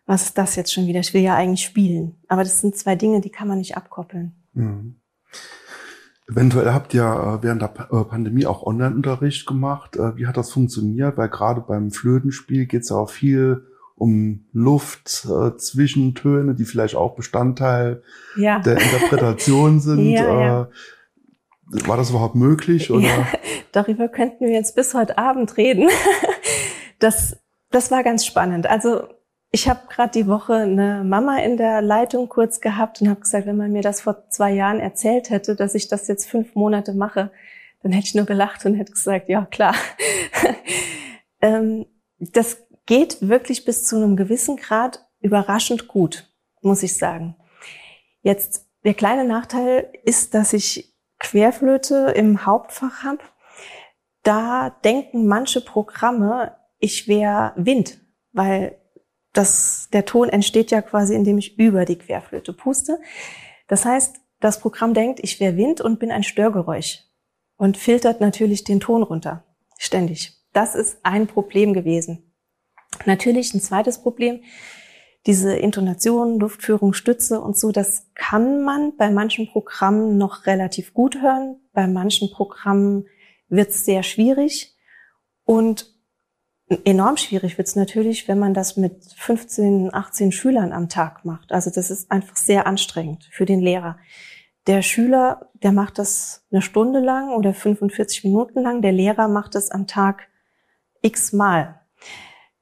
[0.05, 0.99] was ist das jetzt schon wieder?
[0.99, 2.15] Ich will ja eigentlich spielen.
[2.27, 4.35] Aber das sind zwei Dinge, die kann man nicht abkoppeln.
[4.53, 4.95] Mhm.
[6.27, 9.95] Eventuell habt ihr äh, während der äh, Pandemie auch Online-Unterricht gemacht.
[9.95, 11.17] Äh, wie hat das funktioniert?
[11.17, 16.95] Weil gerade beim Flötenspiel geht es ja auch viel um Luft, äh, Zwischentöne, die vielleicht
[16.95, 18.01] auch Bestandteil
[18.37, 18.59] ja.
[18.59, 20.09] der Interpretation sind.
[20.09, 20.69] ja, ja.
[21.67, 22.91] War das überhaupt möglich?
[22.91, 23.07] Oder?
[23.07, 23.27] Ja,
[23.71, 25.89] darüber könnten wir jetzt bis heute Abend reden.
[26.99, 27.37] Das,
[27.71, 28.67] das war ganz spannend.
[28.67, 29.09] Also
[29.51, 33.45] ich habe gerade die Woche eine Mama in der Leitung kurz gehabt und habe gesagt,
[33.45, 36.93] wenn man mir das vor zwei Jahren erzählt hätte, dass ich das jetzt fünf Monate
[36.93, 37.31] mache,
[37.83, 39.75] dann hätte ich nur gelacht und hätte gesagt, ja klar.
[41.41, 41.85] ähm,
[42.17, 46.29] das geht wirklich bis zu einem gewissen Grad überraschend gut,
[46.61, 47.35] muss ich sagen.
[48.21, 53.19] Jetzt der kleine Nachteil ist, dass ich Querflöte im Hauptfach habe.
[54.23, 57.99] Da denken manche Programme, ich wäre Wind,
[58.31, 58.77] weil
[59.33, 62.99] das, der Ton entsteht ja quasi, indem ich über die Querflöte puste.
[63.67, 67.03] Das heißt, das Programm denkt, ich wäre Wind und bin ein Störgeräusch
[67.57, 69.43] und filtert natürlich den Ton runter.
[69.77, 70.33] Ständig.
[70.53, 72.31] Das ist ein Problem gewesen.
[73.05, 74.43] Natürlich ein zweites Problem.
[75.25, 81.21] Diese Intonation, Luftführung, Stütze und so, das kann man bei manchen Programmen noch relativ gut
[81.21, 81.57] hören.
[81.73, 83.07] Bei manchen Programmen
[83.49, 84.75] wird es sehr schwierig.
[85.43, 85.95] Und
[86.83, 91.51] enorm schwierig wird es natürlich, wenn man das mit 15, 18 Schülern am Tag macht.
[91.51, 93.97] Also das ist einfach sehr anstrengend für den Lehrer.
[94.67, 98.81] Der Schüler, der macht das eine Stunde lang oder 45 Minuten lang.
[98.81, 100.27] Der Lehrer macht das am Tag
[101.01, 101.81] x Mal.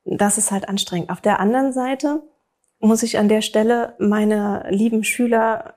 [0.06, 1.10] Das ist halt anstrengend.
[1.10, 2.24] Auf der anderen Seite
[2.84, 5.76] muss ich an der Stelle meine lieben Schüler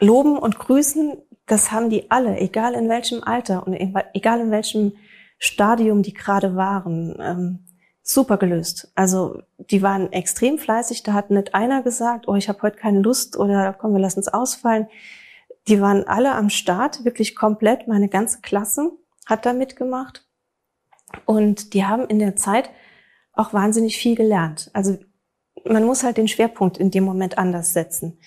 [0.00, 1.16] loben und grüßen.
[1.46, 4.94] Das haben die alle, egal in welchem Alter und egal in welchem
[5.38, 7.16] Stadium die gerade waren.
[7.20, 7.64] Ähm,
[8.02, 8.90] super gelöst.
[8.96, 11.04] Also die waren extrem fleißig.
[11.04, 14.20] Da hat nicht einer gesagt, oh, ich habe heute keine Lust oder komm, wir lassen
[14.20, 14.88] es ausfallen.
[15.68, 17.86] Die waren alle am Start, wirklich komplett.
[17.86, 18.90] Meine ganze Klasse
[19.26, 20.26] hat da mitgemacht.
[21.24, 22.70] Und die haben in der Zeit
[23.32, 24.70] auch wahnsinnig viel gelernt.
[24.72, 24.98] Also
[25.68, 28.18] man muss halt den Schwerpunkt in dem Moment anders setzen.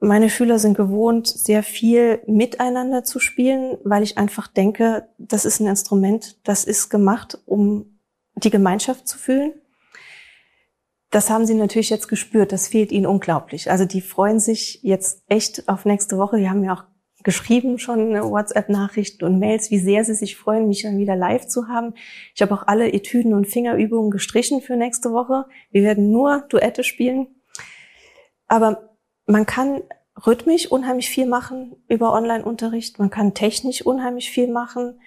[0.00, 5.60] Meine Schüler sind gewohnt, sehr viel miteinander zu spielen, weil ich einfach denke, das ist
[5.60, 8.00] ein Instrument, das ist gemacht, um
[8.34, 9.52] die Gemeinschaft zu fühlen.
[11.10, 12.52] Das haben sie natürlich jetzt gespürt.
[12.52, 13.70] Das fehlt ihnen unglaublich.
[13.70, 16.38] Also die freuen sich jetzt echt auf nächste Woche.
[16.38, 16.84] Die haben mir auch
[17.22, 21.68] geschrieben schon WhatsApp-Nachrichten und Mails, wie sehr sie sich freuen, mich dann wieder live zu
[21.68, 21.94] haben.
[22.34, 25.46] Ich habe auch alle Etüden und Fingerübungen gestrichen für nächste Woche.
[25.70, 27.28] Wir werden nur Duette spielen.
[28.48, 29.82] Aber man kann
[30.26, 32.98] rhythmisch unheimlich viel machen über Online-Unterricht.
[32.98, 35.00] Man kann technisch unheimlich viel machen.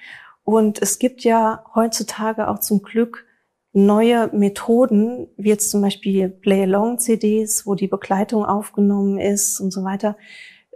[0.43, 3.25] Und es gibt ja heutzutage auch zum Glück
[3.73, 10.15] neue Methoden, wie jetzt zum Beispiel Play-Along-CDs, wo die Begleitung aufgenommen ist und so weiter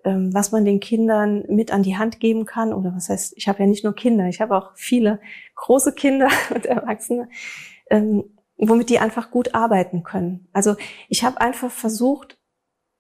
[0.03, 2.73] was man den Kindern mit an die Hand geben kann.
[2.73, 5.19] Oder was heißt, ich habe ja nicht nur Kinder, ich habe auch viele
[5.55, 7.29] große Kinder und Erwachsene,
[7.89, 8.23] ähm,
[8.57, 10.47] womit die einfach gut arbeiten können.
[10.53, 10.75] Also
[11.07, 12.37] ich habe einfach versucht,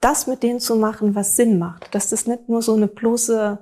[0.01, 1.93] das mit denen zu machen, was Sinn macht.
[1.93, 3.59] Dass das nicht nur so eine bloße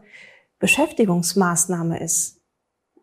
[0.59, 2.41] Beschäftigungsmaßnahme ist.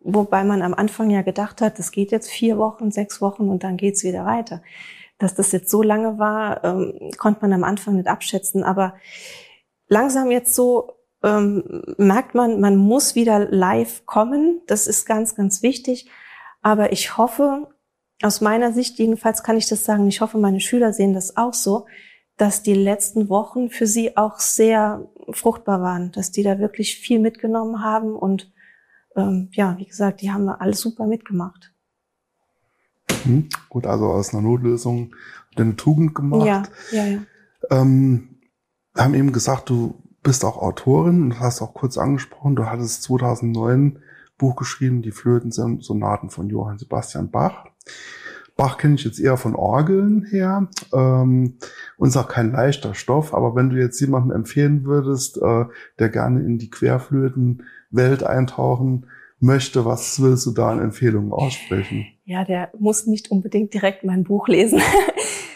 [0.01, 3.65] Wobei man am Anfang ja gedacht hat, das geht jetzt vier Wochen, sechs Wochen und
[3.65, 4.63] dann geht's wieder weiter.
[5.19, 8.65] Dass das jetzt so lange war, ähm, konnte man am Anfang nicht abschätzen.
[8.65, 8.95] Aber
[9.89, 10.93] langsam jetzt so
[11.23, 14.61] ähm, merkt man, man muss wieder live kommen.
[14.67, 16.11] Das ist ganz, ganz wichtig.
[16.61, 17.69] Aber ich hoffe,
[18.23, 21.55] aus meiner Sicht jedenfalls kann ich das sagen, ich hoffe, meine Schüler sehen das auch
[21.55, 21.87] so,
[22.37, 27.21] dass die letzten Wochen für sie auch sehr fruchtbar waren, dass die da wirklich viel
[27.21, 28.53] mitgenommen haben und
[29.17, 31.73] ähm, ja, wie gesagt, die haben alles super mitgemacht.
[33.23, 35.15] Hm, gut, also aus einer Notlösung
[35.57, 36.47] eine Tugend gemacht.
[36.47, 37.19] Ja, ja, ja.
[37.71, 38.34] Ähm,
[39.03, 43.99] haben eben gesagt, du bist auch Autorin und hast auch kurz angesprochen, du hattest 2009
[44.39, 47.67] Buch geschrieben, die Flötensonaten von Johann Sebastian Bach.
[48.57, 51.59] Bach kenne ich jetzt eher von Orgeln her ähm,
[51.97, 55.65] und ist auch kein leichter Stoff, aber wenn du jetzt jemandem empfehlen würdest, äh,
[55.99, 59.07] der gerne in die Querflötenwelt eintauchen
[59.41, 62.07] möchte, was willst du da an Empfehlungen aussprechen?
[62.25, 64.81] Ja, der muss nicht unbedingt direkt mein Buch lesen.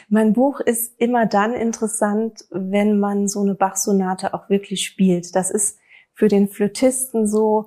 [0.08, 5.36] Mein Buch ist immer dann interessant, wenn man so eine Bach-Sonate auch wirklich spielt.
[5.36, 5.78] Das ist
[6.14, 7.66] für den Flötisten so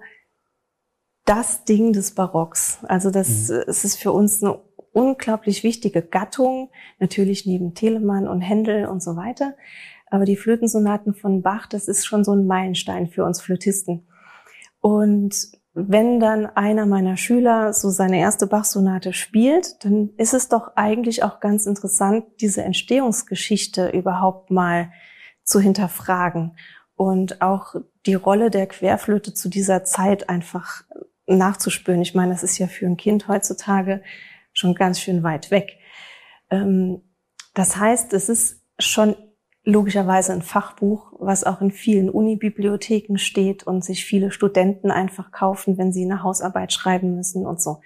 [1.26, 2.80] das Ding des Barocks.
[2.84, 3.64] Also das, mhm.
[3.68, 4.60] es ist für uns eine
[4.92, 9.56] unglaublich wichtige Gattung, natürlich neben Telemann und Händel und so weiter.
[10.08, 14.08] Aber die Flötensonaten von Bach, das ist schon so ein Meilenstein für uns Flötisten.
[14.82, 20.76] Und wenn dann einer meiner Schüler so seine erste Bach-Sonate spielt, dann ist es doch
[20.76, 24.92] eigentlich auch ganz interessant, diese Entstehungsgeschichte überhaupt mal
[25.44, 26.58] zu hinterfragen
[26.96, 30.84] und auch die Rolle der Querflöte zu dieser Zeit einfach
[31.26, 32.02] nachzuspüren.
[32.02, 34.04] Ich meine, das ist ja für ein Kind heutzutage
[34.54, 35.78] schon ganz schön weit weg.
[36.50, 37.02] Ähm,
[37.54, 39.16] das heißt, es ist schon
[39.64, 45.78] logischerweise ein Fachbuch, was auch in vielen Unibibliotheken steht und sich viele Studenten einfach kaufen,
[45.78, 47.82] wenn sie eine Hausarbeit schreiben müssen und so.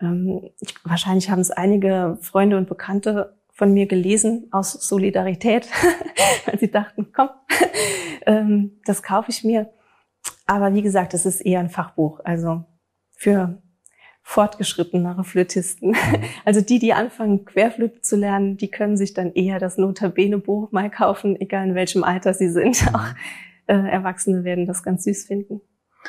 [0.00, 0.50] Ähm,
[0.84, 5.68] wahrscheinlich haben es einige Freunde und Bekannte von mir gelesen aus Solidarität,
[6.46, 7.30] weil sie dachten, komm,
[8.26, 9.72] ähm, das kaufe ich mir.
[10.46, 12.64] Aber wie gesagt, es ist eher ein Fachbuch, also
[13.16, 13.62] für
[14.24, 15.90] fortgeschrittenere Flötisten.
[15.90, 16.24] Mhm.
[16.44, 20.90] Also die, die anfangen, Querflöte zu lernen, die können sich dann eher das Notabene-Buch mal
[20.90, 22.82] kaufen, egal in welchem Alter sie sind.
[22.82, 22.94] Mhm.
[22.94, 23.06] Auch
[23.66, 25.60] äh, Erwachsene werden das ganz süß finden.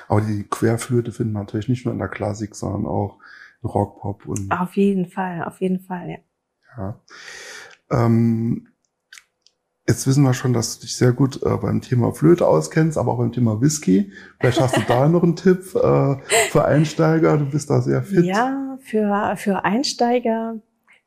[0.08, 3.20] Aber die Querflöte finden natürlich nicht nur in der Klassik, sondern auch
[3.62, 4.52] in Rockpop und.
[4.52, 6.18] Auf jeden Fall, auf jeden Fall, ja.
[6.78, 7.00] Ja.
[7.92, 8.68] Ähm,
[9.88, 13.12] Jetzt wissen wir schon, dass du dich sehr gut äh, beim Thema Flöte auskennst, aber
[13.12, 14.12] auch beim Thema Whisky.
[14.40, 16.16] Vielleicht hast du da noch einen Tipp äh,
[16.50, 17.38] für Einsteiger.
[17.38, 18.26] Du bist da sehr fit.
[18.26, 20.56] Ja, für, für Einsteiger.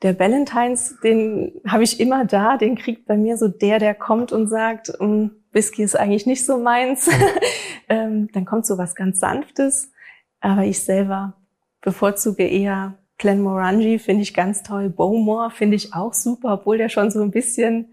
[0.02, 2.56] Der Valentines, den habe ich immer da.
[2.56, 6.46] Den kriegt bei mir so der, der kommt und sagt, hm, Whisky ist eigentlich nicht
[6.46, 7.10] so meins.
[7.88, 9.90] ähm, dann kommt so was ganz Sanftes.
[10.38, 11.34] Aber ich selber
[11.80, 14.88] bevorzuge eher Glenmorangie, finde ich ganz toll.
[14.88, 17.92] Bowmore finde ich auch super, obwohl der schon so ein bisschen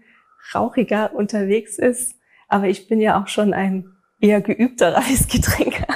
[0.54, 2.16] rauchiger unterwegs ist.
[2.48, 5.86] Aber ich bin ja auch schon ein eher geübterer Whisky-Trinker.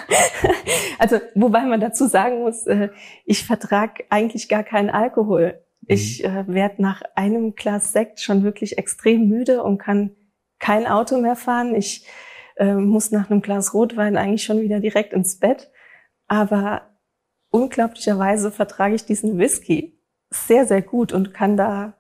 [0.99, 2.91] also, wobei man dazu sagen muss, äh,
[3.25, 5.61] ich vertrag eigentlich gar keinen Alkohol.
[5.83, 5.87] Mhm.
[5.89, 10.11] Ich äh, werde nach einem Glas Sekt schon wirklich extrem müde und kann
[10.59, 11.75] kein Auto mehr fahren.
[11.75, 12.07] Ich
[12.57, 15.71] äh, muss nach einem Glas Rotwein eigentlich schon wieder direkt ins Bett.
[16.27, 16.91] Aber
[17.51, 19.99] unglaublicherweise vertrage ich diesen Whisky
[20.29, 21.97] sehr, sehr gut und kann da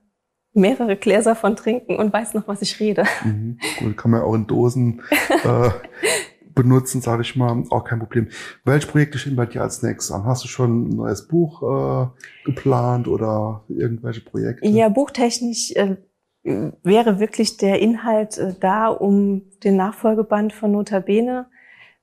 [0.52, 3.04] mehrere Gläser von trinken und weiß noch, was ich rede.
[3.24, 3.58] Mhm.
[3.78, 5.02] Gut, kann man auch in Dosen
[5.44, 5.70] äh,
[6.54, 8.28] benutzen, sage ich mal, auch kein Problem.
[8.64, 10.24] Welche Projekte stehen bei dir als nächstes an?
[10.24, 12.06] Hast du schon ein neues Buch äh,
[12.44, 14.66] geplant oder irgendwelche Projekte?
[14.66, 15.96] Ja, buchtechnisch äh,
[16.42, 21.46] wäre wirklich der Inhalt äh, da, um den Nachfolgeband von Notabene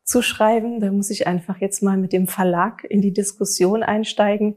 [0.03, 0.79] zu schreiben.
[0.79, 4.55] Da muss ich einfach jetzt mal mit dem Verlag in die Diskussion einsteigen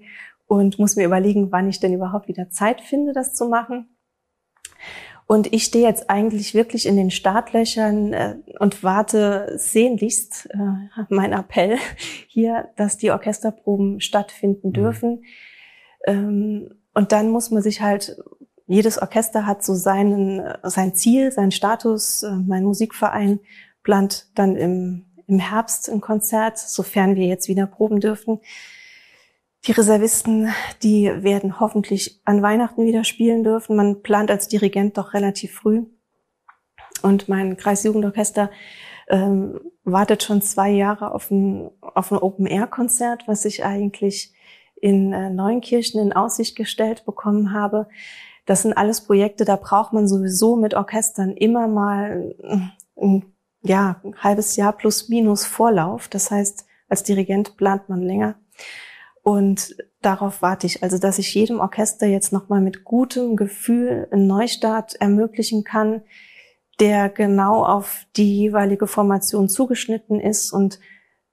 [0.50, 3.88] und muss mir überlegen, wann ich denn überhaupt wieder Zeit finde, das zu machen.
[5.28, 11.32] Und ich stehe jetzt eigentlich wirklich in den Startlöchern äh, und warte sehnlichst, äh, mein
[11.32, 11.78] Appell
[12.26, 14.72] hier, dass die Orchesterproben stattfinden mhm.
[14.72, 15.24] dürfen.
[16.04, 18.16] Ähm, und dann muss man sich halt,
[18.66, 22.24] jedes Orchester hat so seinen, sein Ziel, seinen Status.
[22.24, 23.38] Äh, mein Musikverein
[23.84, 28.40] plant dann im, im Herbst ein Konzert, sofern wir jetzt wieder proben dürfen.
[29.66, 30.48] Die Reservisten,
[30.82, 33.76] die werden hoffentlich an Weihnachten wieder spielen dürfen.
[33.76, 35.84] Man plant als Dirigent doch relativ früh.
[37.02, 38.50] Und mein Kreisjugendorchester
[39.08, 44.32] ähm, wartet schon zwei Jahre auf ein, auf ein Open-Air-Konzert, was ich eigentlich
[44.80, 47.88] in äh, Neunkirchen in Aussicht gestellt bekommen habe.
[48.46, 52.34] Das sind alles Projekte, da braucht man sowieso mit Orchestern immer mal
[52.96, 53.24] ein,
[53.62, 56.08] ja, ein halbes Jahr plus minus Vorlauf.
[56.08, 58.36] Das heißt, als Dirigent plant man länger.
[59.22, 64.26] Und darauf warte ich, also dass ich jedem Orchester jetzt nochmal mit gutem Gefühl einen
[64.26, 66.02] Neustart ermöglichen kann,
[66.80, 70.80] der genau auf die jeweilige Formation zugeschnitten ist und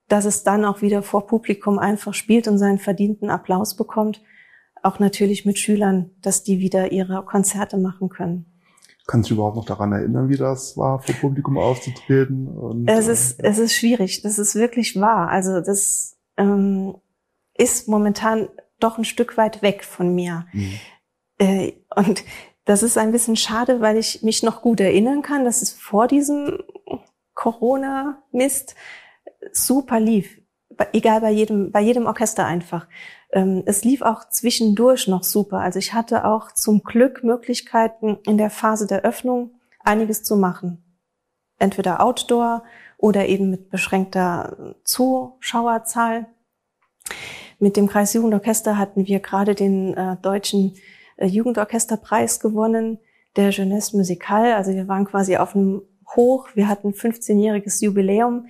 [0.10, 4.22] dass es dann auch wieder vor Publikum einfach spielt und seinen verdienten Applaus bekommt.
[4.84, 8.46] Auch natürlich mit Schülern, dass die wieder ihre Konzerte machen können.
[9.08, 12.48] Kannst du überhaupt noch daran erinnern, wie das war, vor Publikum aufzutreten?
[12.48, 14.22] Und, es ist, äh, es ist schwierig.
[14.22, 15.30] Das ist wirklich wahr.
[15.30, 16.96] Also das, ähm,
[17.58, 20.46] ist momentan doch ein Stück weit weg von mir.
[20.54, 20.80] Mhm.
[21.40, 22.24] Äh, und
[22.66, 26.08] das ist ein bisschen schade, weil ich mich noch gut erinnern kann, dass es vor
[26.08, 26.60] diesem
[27.34, 28.76] Corona-Mist
[29.52, 30.42] super lief.
[30.94, 32.88] Egal bei jedem, bei jedem Orchester einfach.
[33.32, 35.60] Ähm, es lief auch zwischendurch noch super.
[35.60, 40.84] Also ich hatte auch zum Glück Möglichkeiten in der Phase der Öffnung einiges zu machen.
[41.58, 42.64] Entweder Outdoor
[42.98, 46.28] oder eben mit beschränkter Zuschauerzahl.
[47.60, 50.76] Mit dem Kreisjugendorchester hatten wir gerade den äh, deutschen
[51.18, 53.00] äh, Jugendorchesterpreis gewonnen,
[53.36, 54.56] der Jeunesse Musicale.
[54.56, 55.82] Also wir waren quasi auf einem
[56.16, 56.50] Hoch.
[56.54, 58.48] Wir hatten 15-jähriges Jubiläum.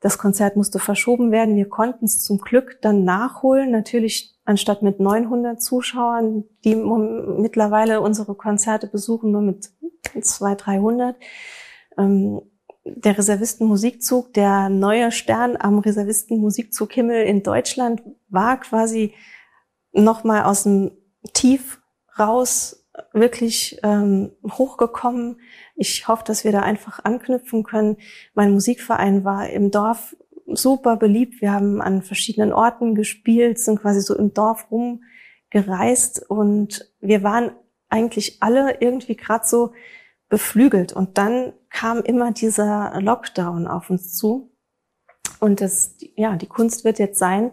[0.00, 1.56] Das Konzert musste verschoben werden.
[1.56, 3.70] Wir konnten es zum Glück dann nachholen.
[3.70, 9.70] Natürlich anstatt mit 900 Zuschauern, die mittlerweile unsere Konzerte besuchen, nur mit
[10.20, 11.16] 200, 300.
[11.98, 12.40] Ähm,
[12.96, 19.14] der Reservisten-Musikzug, der neue Stern am Reservisten-Musikzug Himmel in Deutschland, war quasi
[19.92, 20.92] nochmal aus dem
[21.32, 21.80] Tief
[22.18, 25.40] raus wirklich ähm, hochgekommen.
[25.76, 27.96] Ich hoffe, dass wir da einfach anknüpfen können.
[28.34, 30.16] Mein Musikverein war im Dorf
[30.46, 31.40] super beliebt.
[31.40, 37.52] Wir haben an verschiedenen Orten gespielt, sind quasi so im Dorf rumgereist und wir waren
[37.88, 39.72] eigentlich alle irgendwie gerade so
[40.28, 40.92] beflügelt.
[40.92, 44.50] Und dann kam immer dieser Lockdown auf uns zu.
[45.40, 47.52] Und das, ja, die Kunst wird jetzt sein,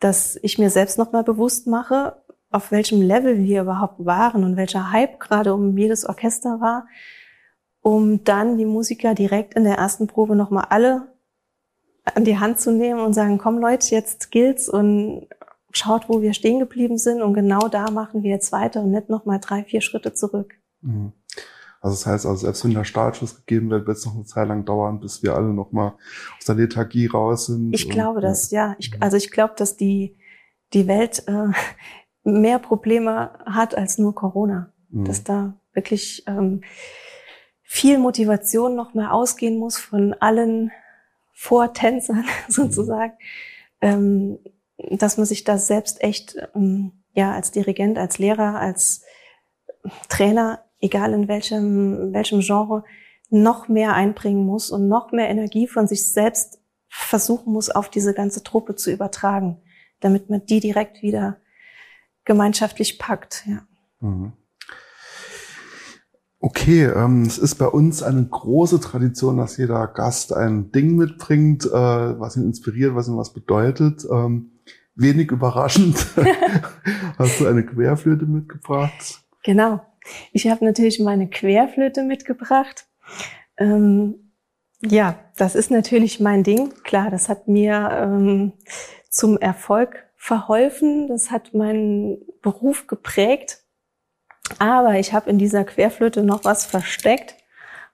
[0.00, 4.92] dass ich mir selbst nochmal bewusst mache, auf welchem Level wir überhaupt waren und welcher
[4.92, 6.86] Hype gerade um jedes Orchester war,
[7.80, 11.14] um dann die Musiker direkt in der ersten Probe nochmal alle
[12.04, 15.26] an die Hand zu nehmen und sagen, komm Leute, jetzt gilt's und
[15.72, 19.08] schaut, wo wir stehen geblieben sind und genau da machen wir jetzt weiter und nicht
[19.08, 20.54] nochmal drei, vier Schritte zurück.
[20.82, 21.12] Mhm.
[21.84, 24.48] Also das heißt, also selbst wenn der Startschuss gegeben wird, wird es noch eine Zeit
[24.48, 25.92] lang dauern, bis wir alle nochmal
[26.38, 27.74] aus der Lethargie raus sind.
[27.74, 28.74] Ich glaube das, ja.
[28.78, 29.02] Ich, mhm.
[29.02, 30.16] also ich glaube, dass die,
[30.72, 31.48] die Welt äh,
[32.24, 34.72] mehr Probleme hat als nur Corona.
[34.88, 35.04] Mhm.
[35.04, 36.62] Dass da wirklich ähm,
[37.62, 40.72] viel Motivation noch mehr ausgehen muss von allen
[41.34, 43.12] Vortänzern sozusagen,
[43.82, 44.38] mhm.
[44.78, 49.02] ähm, dass man sich da selbst echt ähm, ja als Dirigent, als Lehrer, als
[50.08, 52.84] Trainer egal in welchem, welchem Genre,
[53.30, 58.14] noch mehr einbringen muss und noch mehr Energie von sich selbst versuchen muss, auf diese
[58.14, 59.56] ganze Truppe zu übertragen,
[60.00, 61.38] damit man die direkt wieder
[62.24, 63.44] gemeinschaftlich packt.
[63.46, 63.66] Ja.
[64.00, 64.32] Mhm.
[66.38, 71.64] Okay, ähm, es ist bei uns eine große Tradition, dass jeder Gast ein Ding mitbringt,
[71.64, 74.06] äh, was ihn inspiriert, was ihm was bedeutet.
[74.10, 74.50] Ähm,
[74.94, 76.06] wenig überraschend
[77.18, 79.24] hast du eine Querflöte mitgebracht.
[79.42, 79.80] Genau.
[80.32, 82.86] Ich habe natürlich meine Querflöte mitgebracht.
[83.56, 84.32] Ähm,
[84.80, 86.74] ja, das ist natürlich mein Ding.
[86.82, 88.52] Klar, das hat mir ähm,
[89.08, 91.08] zum Erfolg verholfen.
[91.08, 93.62] Das hat meinen Beruf geprägt.
[94.58, 97.36] Aber ich habe in dieser Querflöte noch was versteckt.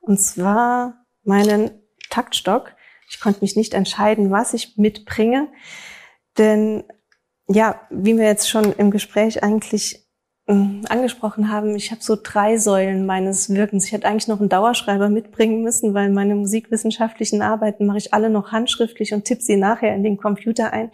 [0.01, 1.71] Und zwar meinen
[2.09, 2.75] Taktstock.
[3.09, 5.49] Ich konnte mich nicht entscheiden, was ich mitbringe.
[6.39, 6.85] Denn
[7.49, 10.10] ja, wie wir jetzt schon im Gespräch eigentlich
[10.51, 13.87] angesprochen haben, ich habe so drei Säulen meines Wirkens.
[13.87, 18.31] Ich hätte eigentlich noch einen Dauerschreiber mitbringen müssen, weil meine musikwissenschaftlichen Arbeiten mache ich alle
[18.31, 20.91] noch handschriftlich und tippe sie nachher in den Computer ein.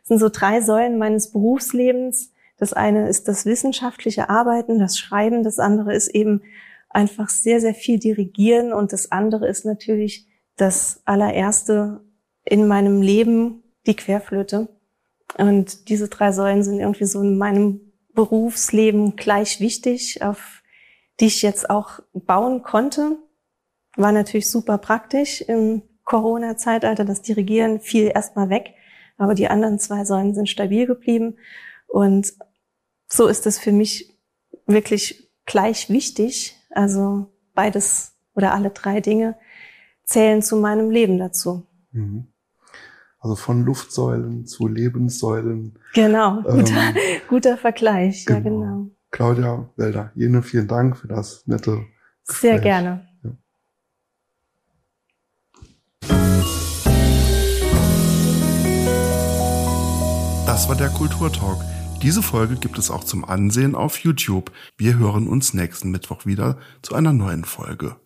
[0.00, 2.32] Das sind so drei Säulen meines Berufslebens.
[2.58, 5.42] Das eine ist das wissenschaftliche Arbeiten, das Schreiben.
[5.42, 6.42] Das andere ist eben
[6.90, 8.72] einfach sehr, sehr viel dirigieren.
[8.72, 10.26] Und das andere ist natürlich
[10.56, 12.00] das allererste
[12.44, 14.68] in meinem Leben, die Querflöte.
[15.36, 17.80] Und diese drei Säulen sind irgendwie so in meinem
[18.14, 20.62] Berufsleben gleich wichtig, auf
[21.20, 23.18] die ich jetzt auch bauen konnte.
[23.96, 27.04] War natürlich super praktisch im Corona-Zeitalter.
[27.04, 28.74] Das Dirigieren fiel erstmal weg,
[29.16, 31.36] aber die anderen zwei Säulen sind stabil geblieben.
[31.86, 32.34] Und
[33.08, 34.18] so ist es für mich
[34.66, 36.56] wirklich gleich wichtig.
[36.70, 39.36] Also beides oder alle drei Dinge
[40.04, 41.66] zählen zu meinem Leben dazu.
[41.92, 42.33] Mhm.
[43.24, 45.78] Also von Luftsäulen zu Lebenssäulen.
[45.94, 48.38] Genau, guter, ähm, guter Vergleich, genau.
[48.38, 48.90] ja genau.
[49.12, 51.86] Claudia Welder, jene vielen Dank für das nette
[52.26, 52.40] Gespräch.
[52.40, 53.08] Sehr gerne.
[60.44, 61.56] Das war der Kulturtalk.
[62.02, 64.52] Diese Folge gibt es auch zum Ansehen auf YouTube.
[64.76, 67.96] Wir hören uns nächsten Mittwoch wieder zu einer neuen Folge.